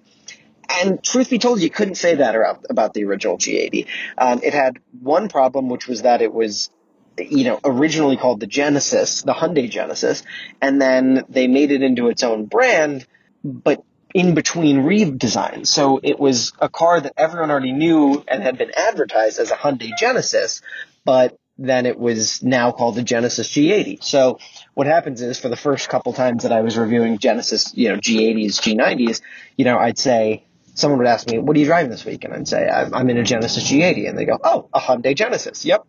And 0.68 1.02
truth 1.02 1.30
be 1.30 1.38
told, 1.38 1.60
you 1.60 1.70
couldn't 1.70 1.94
say 1.94 2.16
that 2.16 2.34
about, 2.34 2.64
about 2.68 2.94
the 2.94 3.04
original 3.04 3.38
G80. 3.38 3.86
Um, 4.18 4.40
it 4.42 4.54
had 4.54 4.78
one 5.00 5.28
problem, 5.28 5.68
which 5.68 5.88
was 5.88 6.02
that 6.02 6.20
it 6.20 6.32
was 6.32 6.70
you 7.18 7.44
know, 7.44 7.60
originally 7.64 8.16
called 8.16 8.40
the 8.40 8.46
Genesis, 8.46 9.22
the 9.22 9.32
Hyundai 9.32 9.68
Genesis, 9.70 10.22
and 10.60 10.80
then 10.80 11.24
they 11.28 11.46
made 11.46 11.70
it 11.70 11.82
into 11.82 12.08
its 12.08 12.22
own 12.22 12.46
brand, 12.46 13.06
but 13.44 13.84
in 14.14 14.34
between 14.34 14.78
redesigns. 14.78 15.68
So 15.68 16.00
it 16.02 16.18
was 16.18 16.52
a 16.60 16.68
car 16.68 17.00
that 17.00 17.12
everyone 17.16 17.50
already 17.50 17.72
knew 17.72 18.24
and 18.26 18.42
had 18.42 18.58
been 18.58 18.72
advertised 18.74 19.38
as 19.38 19.50
a 19.50 19.54
Hyundai 19.54 19.90
Genesis, 19.98 20.62
but 21.04 21.38
then 21.58 21.86
it 21.86 21.98
was 21.98 22.42
now 22.42 22.70
called 22.70 22.94
the 22.94 23.02
Genesis 23.02 23.48
G80. 23.48 24.02
So 24.02 24.38
what 24.74 24.86
happens 24.86 25.20
is 25.20 25.38
for 25.38 25.48
the 25.48 25.56
first 25.56 25.88
couple 25.88 26.12
times 26.12 26.44
that 26.44 26.52
I 26.52 26.60
was 26.60 26.78
reviewing 26.78 27.18
Genesis, 27.18 27.72
you 27.76 27.88
know, 27.88 27.96
G80s, 27.96 28.60
G90s, 28.60 29.20
you 29.56 29.64
know, 29.64 29.76
I'd 29.76 29.98
say, 29.98 30.44
someone 30.74 30.98
would 30.98 31.08
ask 31.08 31.28
me, 31.28 31.38
what 31.38 31.56
are 31.56 31.60
you 31.60 31.66
driving 31.66 31.90
this 31.90 32.04
week? 32.04 32.24
And 32.24 32.32
I'd 32.32 32.46
say, 32.46 32.68
I'm 32.68 33.10
in 33.10 33.18
a 33.18 33.24
Genesis 33.24 33.68
G80. 33.68 34.08
And 34.08 34.16
they 34.16 34.24
go, 34.24 34.38
oh, 34.42 34.68
a 34.72 34.78
Hyundai 34.78 35.16
Genesis. 35.16 35.64
Yep 35.64 35.84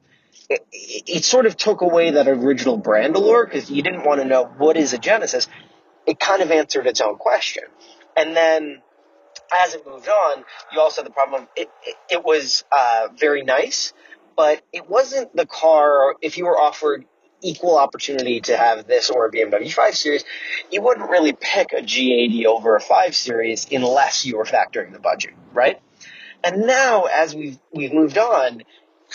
it, 0.49 0.65
it 0.71 1.23
sort 1.23 1.45
of 1.45 1.57
took 1.57 1.81
away 1.81 2.11
that 2.11 2.27
original 2.27 2.77
brand 2.77 3.15
allure 3.15 3.45
because 3.45 3.69
you 3.69 3.81
didn't 3.81 4.05
want 4.05 4.21
to 4.21 4.27
know 4.27 4.45
what 4.45 4.77
is 4.77 4.93
a 4.93 4.97
Genesis. 4.97 5.47
It 6.05 6.19
kind 6.19 6.41
of 6.41 6.51
answered 6.51 6.87
its 6.87 7.01
own 7.01 7.17
question. 7.17 7.63
And 8.15 8.35
then 8.35 8.81
as 9.51 9.75
it 9.75 9.85
moved 9.85 10.07
on, 10.07 10.43
you 10.71 10.79
also 10.79 11.01
had 11.01 11.09
the 11.09 11.13
problem 11.13 11.47
it, 11.55 11.69
it, 11.83 11.95
it 12.09 12.25
was 12.25 12.63
uh, 12.71 13.09
very 13.17 13.43
nice, 13.43 13.93
but 14.35 14.61
it 14.71 14.89
wasn't 14.89 15.35
the 15.35 15.45
car, 15.45 16.15
if 16.21 16.37
you 16.37 16.45
were 16.45 16.59
offered 16.59 17.05
equal 17.41 17.77
opportunity 17.77 18.41
to 18.41 18.57
have 18.57 18.85
this 18.85 19.09
or 19.09 19.25
a 19.25 19.31
BMW 19.31 19.71
5 19.71 19.95
Series, 19.95 20.25
you 20.71 20.81
wouldn't 20.81 21.09
really 21.09 21.33
pick 21.33 21.71
a 21.73 21.81
G80 21.81 22.45
over 22.45 22.75
a 22.75 22.81
5 22.81 23.15
Series 23.15 23.67
unless 23.71 24.25
you 24.25 24.37
were 24.37 24.45
factoring 24.45 24.91
the 24.91 24.99
budget, 24.99 25.33
right? 25.53 25.79
And 26.43 26.65
now, 26.65 27.03
as 27.03 27.35
we've 27.35 27.59
we've 27.73 27.93
moved 27.93 28.17
on, 28.17 28.63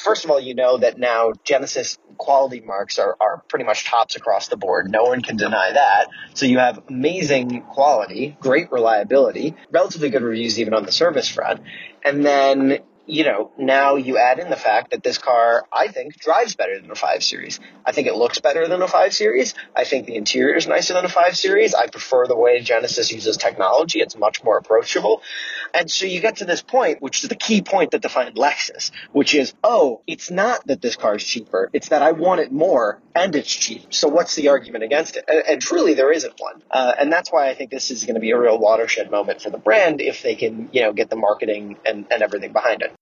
first 0.04 0.24
of 0.24 0.30
all, 0.30 0.38
you 0.38 0.54
know 0.54 0.78
that 0.78 0.98
now 0.98 1.32
Genesis 1.42 1.98
quality 2.18 2.60
marks 2.60 2.98
are, 2.98 3.16
are 3.20 3.42
pretty 3.48 3.64
much 3.64 3.84
tops 3.84 4.14
across 4.16 4.48
the 4.48 4.56
board. 4.56 4.90
No 4.90 5.04
one 5.04 5.22
can 5.22 5.36
deny 5.36 5.72
that. 5.72 6.08
So 6.34 6.46
you 6.46 6.58
have 6.58 6.80
amazing 6.88 7.62
quality, 7.62 8.36
great 8.38 8.70
reliability, 8.70 9.56
relatively 9.72 10.10
good 10.10 10.22
reviews 10.22 10.60
even 10.60 10.74
on 10.74 10.84
the 10.84 10.92
service 10.92 11.28
front. 11.28 11.62
And 12.04 12.24
then 12.24 12.80
you 13.06 13.24
know, 13.24 13.50
now 13.58 13.96
you 13.96 14.16
add 14.16 14.38
in 14.38 14.48
the 14.48 14.56
fact 14.56 14.92
that 14.92 15.02
this 15.02 15.18
car, 15.18 15.64
I 15.72 15.88
think, 15.88 16.18
drives 16.18 16.54
better 16.54 16.80
than 16.80 16.90
a 16.90 16.94
5 16.94 17.22
Series. 17.22 17.60
I 17.84 17.92
think 17.92 18.06
it 18.06 18.14
looks 18.14 18.40
better 18.40 18.66
than 18.66 18.80
a 18.80 18.88
5 18.88 19.12
Series. 19.12 19.54
I 19.76 19.84
think 19.84 20.06
the 20.06 20.16
interior 20.16 20.56
is 20.56 20.66
nicer 20.66 20.94
than 20.94 21.04
a 21.04 21.08
5 21.10 21.36
Series. 21.36 21.74
I 21.74 21.88
prefer 21.88 22.26
the 22.26 22.36
way 22.36 22.60
Genesis 22.60 23.12
uses 23.12 23.36
technology. 23.36 24.00
It's 24.00 24.16
much 24.16 24.42
more 24.42 24.56
approachable. 24.56 25.22
And 25.74 25.90
so 25.90 26.06
you 26.06 26.20
get 26.20 26.36
to 26.36 26.44
this 26.44 26.62
point, 26.62 27.02
which 27.02 27.24
is 27.24 27.28
the 27.28 27.34
key 27.34 27.60
point 27.60 27.90
that 27.90 28.00
defined 28.00 28.36
Lexus, 28.36 28.92
which 29.12 29.34
is, 29.34 29.52
oh, 29.64 30.02
it's 30.06 30.30
not 30.30 30.64
that 30.68 30.80
this 30.80 30.94
car 30.94 31.16
is 31.16 31.24
cheaper. 31.24 31.68
It's 31.72 31.88
that 31.88 32.00
I 32.00 32.12
want 32.12 32.40
it 32.40 32.52
more 32.52 33.00
and 33.14 33.34
it's 33.34 33.52
cheap. 33.52 33.92
So 33.92 34.06
what's 34.06 34.36
the 34.36 34.48
argument 34.48 34.84
against 34.84 35.16
it? 35.16 35.24
And, 35.26 35.42
and 35.48 35.60
truly, 35.60 35.94
there 35.94 36.12
isn't 36.12 36.34
one. 36.38 36.62
Uh, 36.70 36.92
and 36.96 37.12
that's 37.12 37.32
why 37.32 37.48
I 37.48 37.54
think 37.54 37.70
this 37.70 37.90
is 37.90 38.04
going 38.04 38.14
to 38.14 38.20
be 38.20 38.30
a 38.30 38.38
real 38.38 38.58
watershed 38.58 39.10
moment 39.10 39.42
for 39.42 39.50
the 39.50 39.58
brand 39.58 40.00
if 40.00 40.22
they 40.22 40.36
can, 40.36 40.68
you 40.72 40.82
know, 40.82 40.92
get 40.92 41.10
the 41.10 41.16
marketing 41.16 41.76
and, 41.84 42.06
and 42.10 42.22
everything 42.22 42.52
behind 42.52 42.82
it. 42.82 42.92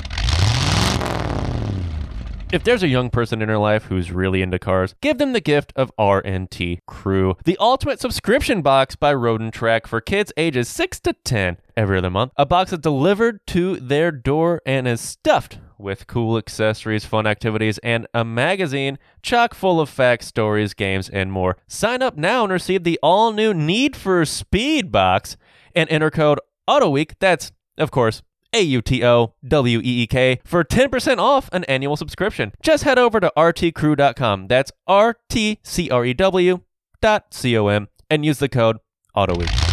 If 2.53 2.65
there's 2.65 2.83
a 2.83 2.89
young 2.89 3.09
person 3.09 3.41
in 3.41 3.49
your 3.49 3.57
life 3.57 3.85
who's 3.85 4.13
really 4.13 4.43
into 4.43 4.59
cars, 4.59 4.95
give 5.01 5.17
them 5.17 5.33
the 5.33 5.41
gift 5.41 5.73
of 5.75 5.91
RNT 5.99 6.81
Crew, 6.87 7.35
the 7.47 7.57
ultimate 7.59 7.99
subscription 7.99 8.61
box 8.61 8.95
by 8.95 9.15
Road 9.15 9.41
and 9.41 9.51
Track 9.51 9.87
for 9.87 10.03
kids 10.03 10.35
ages 10.37 10.69
6 10.69 11.01
to 11.01 11.15
10 11.15 11.57
every 11.79 11.97
other 11.97 12.11
month. 12.11 12.33
A 12.37 12.45
box 12.45 12.71
is 12.71 12.81
delivered 12.81 13.41
to 13.47 13.77
their 13.77 14.13
door 14.13 14.61
and 14.67 14.87
is 14.87 15.01
stuffed 15.01 15.61
with 15.79 16.07
cool 16.07 16.37
accessories, 16.37 17.07
fun 17.07 17.27
activities, 17.27 17.79
and 17.79 18.07
a 18.13 18.23
magazine 18.23 18.99
chock 19.23 19.55
full 19.55 19.81
of 19.81 19.89
facts, 19.89 20.27
stories, 20.27 20.75
games, 20.75 21.09
and 21.09 21.33
more. 21.33 21.57
Sign 21.67 22.03
up 22.03 22.19
now 22.19 22.43
and 22.45 22.53
receive 22.53 22.85
the 22.85 23.01
all 23.03 23.33
new 23.33 23.55
Need 23.55 23.97
for 23.97 24.27
Speed 24.27 24.93
box 24.93 25.39
and 25.75 25.89
enter 25.89 26.11
code 26.11 26.39
AUTOWEEK. 26.69 27.15
That's, 27.19 27.51
of 27.79 27.91
course, 27.91 28.23
a 28.53 28.61
U 28.63 28.83
T 28.83 29.05
O 29.05 29.35
W 29.47 29.79
E 29.79 30.03
E 30.03 30.07
K 30.07 30.41
for 30.45 30.65
10% 30.65 31.19
off 31.19 31.49
an 31.53 31.65
annual 31.65 31.97
subscription. 31.97 32.53
Just 32.63 32.85
head 32.85 32.99
over 32.99 33.21
to 33.21 33.33
rtcrew.com. 33.37 34.49
That's 34.49 34.73
R 34.87 35.17
T 35.29 35.59
C 35.63 35.91
R 35.91 36.05
E 36.05 36.15
W 36.15 36.61
dot 37.01 37.35
C 37.35 37.57
O 37.57 37.67
M 37.69 37.89
and 38.11 38.25
use 38.25 38.39
the 38.39 38.49
code 38.49 38.79
AUTOWEEK. 39.17 39.73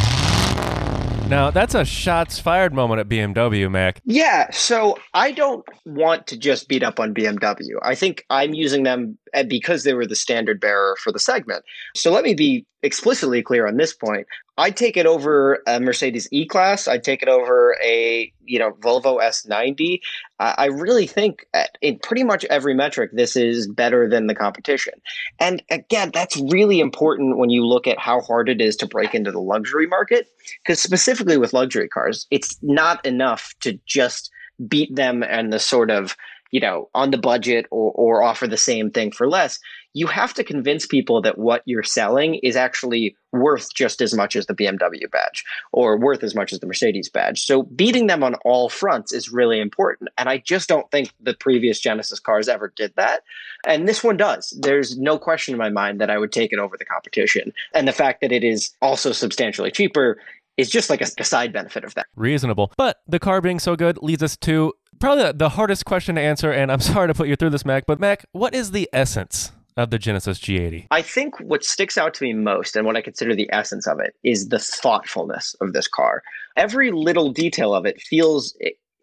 Now, 1.30 1.52
that's 1.52 1.76
a 1.76 1.86
shots 1.86 2.40
fired 2.40 2.74
moment 2.74 3.02
at 3.02 3.08
BMW, 3.08 3.70
Mack. 3.70 4.02
Yeah, 4.04 4.50
so 4.50 4.98
I 5.14 5.32
don't 5.32 5.64
want 5.86 6.26
to 6.28 6.38
just 6.38 6.68
beat 6.68 6.82
up 6.82 7.00
on 7.00 7.14
BMW. 7.14 7.78
I 7.84 7.94
think 7.94 8.26
I'm 8.32 8.56
using 8.56 8.82
them 8.82 9.16
eh, 9.36 9.44
because 9.44 9.84
they 9.84 9.94
were 9.94 10.08
the 10.08 10.16
standard 10.16 10.60
bearer 10.60 10.96
for 11.04 11.12
the 11.12 11.20
segment. 11.20 11.64
So 11.96 12.12
let 12.12 12.24
me 12.24 12.34
be 12.34 12.66
explicitly 12.82 13.42
clear 13.42 13.68
on 13.68 13.78
this 13.78 13.94
point. 13.94 14.28
I'd 14.58 14.76
take 14.76 14.98
it 14.98 15.06
over 15.06 15.62
a 15.68 15.80
Mercedes 15.80 16.28
E-Class. 16.32 16.88
I'd 16.88 17.04
take 17.04 17.22
it 17.22 17.30
over 17.30 17.78
a 17.84 18.32
you 18.46 18.60
know 18.60 18.72
Volvo 18.74 19.22
S90. 19.22 20.02
Uh, 20.40 20.54
I 20.58 20.66
really 20.66 21.08
think 21.08 21.46
in 21.82 22.00
pretty 22.00 22.24
much 22.24 22.46
every 22.46 22.74
metric 22.74 23.12
this 23.14 23.36
is 23.36 23.68
better 23.68 24.10
than 24.10 24.28
the 24.28 24.36
competition. 24.36 24.94
And 25.40 25.64
again, 25.70 26.12
that's 26.14 26.38
really 26.50 26.80
important 26.80 27.38
when 27.38 27.50
you 27.50 27.66
look 27.66 27.88
at 27.88 28.00
how 28.00 28.22
hard 28.22 28.50
it 28.50 28.62
is 28.62 28.76
to 28.78 28.88
break 28.88 29.16
into 29.16 29.32
the 29.32 29.42
luxury 29.42 29.88
market. 29.88 30.28
Because 30.64 30.82
specifically 30.82 31.38
with 31.38 31.54
luxury 31.54 31.88
cars, 31.88 32.28
it's 32.32 32.58
not 32.62 33.06
enough 33.06 33.54
to 33.62 33.80
just 33.86 34.32
beat 34.68 34.94
them 34.94 35.24
and 35.24 35.54
the 35.54 35.60
sort 35.60 35.90
of 35.90 36.18
you 36.52 36.60
know 36.60 36.90
on 36.94 37.12
the 37.12 37.18
budget 37.18 37.66
or, 37.72 37.92
or 37.94 38.24
offer 38.24 38.48
the 38.48 38.58
same 38.58 38.92
thing 38.92 39.12
for 39.12 39.30
less 39.30 39.60
you 39.93 40.08
have 40.08 40.34
to 40.36 40.43
convince 40.43 40.86
people 40.86 41.22
that 41.22 41.38
what 41.38 41.63
you're 41.65 41.84
selling 41.84 42.36
is 42.36 42.55
actually 42.55 43.15
worth 43.31 43.74
just 43.74 44.01
as 44.01 44.13
much 44.13 44.36
as 44.36 44.46
the 44.46 44.53
BMW 44.53 45.10
badge 45.12 45.43
or 45.72 45.98
worth 45.98 46.24
as 46.24 46.36
much 46.36 46.53
as 46.53 46.60
the 46.60 46.67
Mercedes 46.67 47.10
badge. 47.10 47.46
So 47.46 47.63
beating 47.63 48.08
them 48.08 48.24
on 48.24 48.36
all 48.46 48.69
fronts 48.69 49.12
is 49.12 49.31
really 49.31 49.60
important. 49.60 50.10
And 50.17 50.29
I 50.29 50.38
just 50.38 50.69
don't 50.69 50.89
think 50.91 51.12
the 51.19 51.34
previous 51.34 51.79
Genesis 51.79 52.19
cars 52.19 52.48
ever 52.48 52.74
did 52.75 52.93
that. 52.96 53.24
And 53.65 53.88
this 53.88 54.03
one 54.03 54.17
does. 54.17 54.55
There's 54.60 54.98
no 54.98 55.17
question 55.17 55.53
in 55.53 55.58
my 55.58 55.69
mind 55.69 56.01
that 56.01 56.10
I 56.10 56.17
would 56.17 56.31
take 56.31 56.53
it 56.53 56.60
over 56.60 56.77
the 56.77 56.86
competition. 56.86 57.53
And 57.74 57.88
the 57.88 57.93
fact 57.93 58.22
that 58.22 58.31
it 58.31 58.43
is 58.43 58.72
also 58.81 59.12
substantially 59.12 59.72
cheaper 59.72 60.19
is 60.58 60.69
just 60.69 60.89
like 60.89 61.01
a, 61.01 61.08
a 61.17 61.24
side 61.24 61.53
benefit 61.53 61.84
of 61.84 61.96
that. 61.96 62.08
Reasonable. 62.15 62.72
But 62.77 62.98
the 63.08 63.19
car 63.19 63.41
being 63.41 63.60
so 63.60 63.75
good 63.75 63.98
leads 64.01 64.22
us 64.22 64.38
to 64.38 64.74
probably 65.00 65.31
the 65.31 65.50
hardest 65.50 65.86
question 65.86 66.15
to 66.15 66.22
answer. 66.22 66.51
And 66.51 66.72
I'm 66.72 66.79
sorry 66.81 67.08
to 67.08 67.13
put 67.13 67.27
you 67.27 67.36
through 67.36 67.51
this, 67.51 67.65
Mack, 67.65 67.86
but 67.86 68.00
Mack, 68.00 68.25
what 68.34 68.53
is 68.53 68.72
the 68.72 68.89
essence 68.93 69.51
of 69.80 69.90
the 69.90 69.98
Genesis 69.98 70.40
G80? 70.40 70.88
I 70.92 71.02
think 71.02 71.40
what 71.40 71.64
sticks 71.64 71.98
out 71.98 72.14
to 72.16 72.24
me 72.24 72.34
most 72.34 72.76
and 72.76 72.86
what 72.86 72.98
I 72.98 73.02
consider 73.02 73.36
the 73.36 73.50
essence 73.52 73.88
of 73.88 74.00
it 74.00 74.14
is 74.24 74.50
the 74.50 74.60
thoughtfulness 74.60 75.56
of 75.62 75.74
this 75.74 75.88
car. 75.88 76.22
Every 76.58 76.92
little 76.92 77.32
detail 77.32 77.74
of 77.74 77.86
it 77.86 78.02
feels 78.02 78.56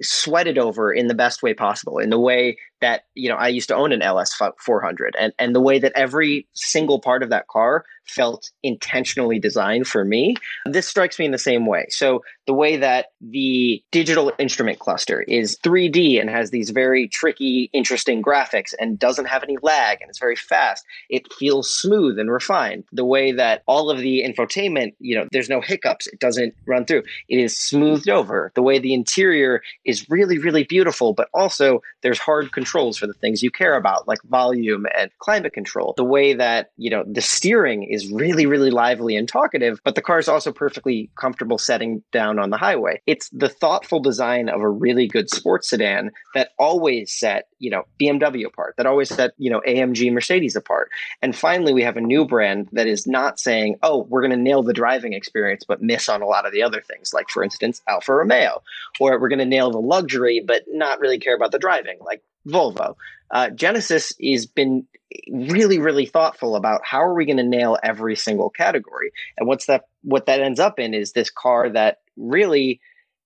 sweated 0.03 0.59
over 0.59 0.93
in 0.93 1.07
the 1.07 1.15
best 1.15 1.43
way 1.43 1.55
possible 1.55 1.99
in 1.99 2.11
the 2.11 2.21
way 2.21 2.59
that 2.81 3.03
you 3.15 3.29
know 3.29 3.37
I 3.37 3.49
used 3.49 3.69
to 3.69 3.77
own 3.77 3.93
an 3.93 4.03
LS 4.03 4.35
400 4.35 5.17
and 5.19 5.33
and 5.39 5.55
the 5.55 5.61
way 5.61 5.79
that 5.79 5.93
every 5.95 6.47
single 6.53 7.01
part 7.01 7.23
of 7.23 7.31
that 7.31 7.49
car 7.49 7.85
felt 8.05 8.51
intentionally 8.63 9.39
designed 9.39 9.87
for 9.87 10.05
me 10.05 10.37
this 10.65 10.87
strikes 10.87 11.19
me 11.19 11.25
in 11.25 11.33
the 11.33 11.39
same 11.39 11.67
way. 11.67 11.87
So 11.89 12.23
the 12.47 12.55
way 12.55 12.77
that 12.77 13.07
the 13.21 13.83
digital 13.91 14.33
instrument 14.39 14.79
cluster 14.79 15.23
is 15.23 15.57
3D 15.65 16.21
and 16.21 16.31
has 16.31 16.51
these 16.51 16.71
very 16.71 17.09
tricky 17.09 17.69
interesting 17.73 18.23
graphics 18.23 18.75
and 18.79 18.99
doesn't 18.99 19.27
have 19.27 19.43
any 19.43 19.57
lag 19.63 20.01
and 20.01 20.09
it's 20.09 20.19
very 20.19 20.37
fast 20.37 20.85
it 21.11 21.33
feels 21.33 21.71
smooth 21.71 22.19
and 22.19 22.31
refined. 22.31 22.85
The 22.93 23.05
way 23.05 23.33
that 23.33 23.63
all 23.67 23.91
of 23.91 23.99
the 23.99 24.23
infotainment 24.23 24.95
you 25.01 25.17
know 25.17 25.27
there's 25.33 25.49
no 25.49 25.61
hiccups 25.61 26.07
it 26.07 26.21
doesn't 26.21 26.55
run 26.67 26.85
through. 26.85 27.05
It 27.29 27.39
is 27.39 27.59
smoothed 27.59 28.09
over. 28.09 28.53
The 28.55 28.63
way 28.63 28.79
the 28.79 28.95
interior 28.95 29.63
is 29.85 30.09
really 30.11 30.39
really 30.39 30.65
beautiful 30.65 31.15
but 31.15 31.29
also 31.33 31.83
there's 32.03 32.19
hard 32.19 32.53
control 32.53 32.66
controls 32.67 32.97
for 32.99 33.07
the 33.07 33.15
things 33.15 33.45
you 33.45 33.51
care 33.51 33.77
about, 33.77 34.09
like 34.09 34.21
volume 34.25 34.87
and 34.99 35.11
climate 35.19 35.53
control. 35.53 35.95
The 35.97 36.05
way 36.05 36.35
that, 36.35 36.73
you 36.77 36.91
know, 36.91 37.05
the 37.07 37.21
steering 37.21 37.85
is 37.85 38.11
really, 38.11 38.47
really 38.47 38.73
lively 38.73 39.15
and 39.15 39.29
talkative, 39.29 39.81
but 39.85 39.95
the 39.95 40.03
car 40.03 40.19
is 40.19 40.27
also 40.27 40.51
perfectly 40.51 41.09
comfortable 41.15 41.59
setting 41.59 42.03
down 42.11 42.41
on 42.41 42.51
the 42.51 42.57
highway. 42.57 43.01
It's 43.07 43.29
the 43.31 43.49
thoughtful 43.49 44.01
design 44.01 44.49
of 44.49 44.63
a 44.63 44.69
really 44.69 45.07
good 45.07 45.31
sports 45.31 45.71
sedan 45.71 46.11
that 46.35 46.51
always 46.59 47.13
set, 47.13 47.47
you 47.61 47.71
know, 47.71 47.85
BMW 48.01 48.47
apart, 48.47 48.75
that 48.79 48.87
always 48.87 49.11
set, 49.11 49.31
you 49.39 49.51
know, 49.51 49.63
AMG 49.67 50.13
Mercedes 50.13 50.57
apart. 50.57 50.91
And 51.23 51.37
finally, 51.37 51.73
we 51.73 51.83
have 51.83 51.97
a 51.97 52.01
new 52.01 52.25
brand 52.25 52.69
that 52.73 52.89
is 52.89 53.07
not 53.07 53.39
saying, 53.39 53.77
oh, 53.85 54.07
we're 54.09 54.23
going 54.23 54.33
to 54.33 54.37
nail 54.37 54.65
the 54.65 54.73
driving 54.73 55.13
experience, 55.13 55.63
but 55.67 55.81
miss 55.81 56.09
on 56.09 56.21
a 56.21 56.27
lot 56.27 56.47
of 56.47 56.53
the 56.53 56.65
other 56.65 56.81
things, 56.81 57.15
like, 57.15 57.29
for 57.29 57.45
instance, 57.45 57.81
Alfa 57.89 58.13
Romeo, 58.13 58.61
or 58.99 59.21
we're 59.21 59.29
going 59.29 59.39
to 59.39 59.45
nail 59.45 59.71
the 59.71 59.79
luxury, 59.79 60.43
but 60.45 60.65
not 60.69 60.99
really 60.99 61.21
care 61.21 61.37
about 61.37 61.53
the 61.53 61.59
driving, 61.61 61.99
like 62.05 62.23
Volvo. 62.47 62.97
Uh, 63.31 63.51
Genesis 63.51 64.13
has 64.23 64.47
been 64.47 64.87
really, 65.31 65.79
really 65.79 66.07
thoughtful 66.07 66.57
about 66.57 66.81
how 66.85 67.03
are 67.03 67.15
we 67.15 67.27
going 67.27 67.37
to 67.37 67.43
nail 67.43 67.77
every 67.83 68.17
single 68.17 68.51
category, 68.51 69.13
and 69.37 69.49
what's 69.49 69.67
that? 69.67 69.87
What 70.03 70.27
that 70.27 70.41
ends 70.41 70.61
up 70.61 70.79
in 70.79 70.95
is 70.95 71.13
this 71.13 71.31
car 71.31 71.71
that 71.71 72.01
really 72.17 72.81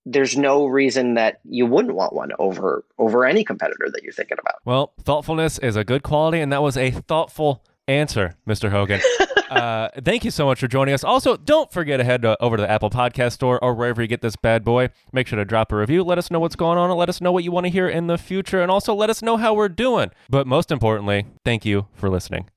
there's 0.06 0.36
no 0.36 0.64
reason 0.66 1.14
that 1.14 1.40
you 1.44 1.66
wouldn't 1.66 1.94
want 1.94 2.14
one 2.14 2.30
over 2.38 2.84
over 2.98 3.26
any 3.26 3.44
competitor 3.44 3.88
that 3.92 4.02
you're 4.02 4.12
thinking 4.12 4.38
about. 4.40 4.56
Well, 4.64 4.92
thoughtfulness 5.02 5.58
is 5.58 5.76
a 5.76 5.84
good 5.84 6.02
quality, 6.02 6.40
and 6.40 6.52
that 6.52 6.62
was 6.62 6.76
a 6.76 6.90
thoughtful 6.90 7.62
answer, 7.86 8.36
Mr. 8.46 8.70
Hogan. 8.70 9.00
uh, 9.50 9.88
thank 10.04 10.24
you 10.24 10.30
so 10.30 10.46
much 10.46 10.60
for 10.60 10.68
joining 10.68 10.94
us. 10.94 11.04
Also, 11.04 11.36
don't 11.36 11.70
forget 11.72 11.98
to 11.98 12.04
head 12.04 12.22
to, 12.22 12.40
over 12.42 12.56
to 12.56 12.62
the 12.62 12.70
Apple 12.70 12.90
Podcast 12.90 13.32
Store 13.32 13.62
or 13.62 13.74
wherever 13.74 14.00
you 14.00 14.08
get 14.08 14.22
this 14.22 14.36
bad 14.36 14.64
boy. 14.64 14.90
Make 15.12 15.26
sure 15.26 15.38
to 15.38 15.44
drop 15.44 15.72
a 15.72 15.76
review. 15.76 16.04
Let 16.04 16.18
us 16.18 16.30
know 16.30 16.40
what's 16.40 16.56
going 16.56 16.78
on. 16.78 16.90
And 16.90 16.98
let 16.98 17.08
us 17.08 17.20
know 17.20 17.32
what 17.32 17.44
you 17.44 17.52
want 17.52 17.66
to 17.66 17.70
hear 17.70 17.88
in 17.88 18.06
the 18.06 18.18
future. 18.18 18.62
And 18.62 18.70
also 18.70 18.94
let 18.94 19.10
us 19.10 19.22
know 19.22 19.36
how 19.36 19.54
we're 19.54 19.68
doing. 19.68 20.10
But 20.28 20.46
most 20.46 20.70
importantly, 20.70 21.26
thank 21.44 21.64
you 21.64 21.86
for 21.94 22.08
listening. 22.08 22.48